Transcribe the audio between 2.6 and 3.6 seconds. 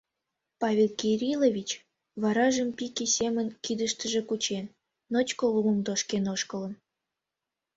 пике семын